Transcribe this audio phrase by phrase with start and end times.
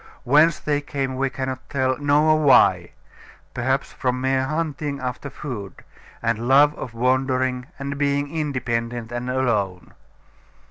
[0.23, 2.93] Whence they came we cannot tell, nor why;
[3.53, 5.83] perhaps from mere hunting after food,
[6.23, 9.93] and love of wandering and being independent and alone.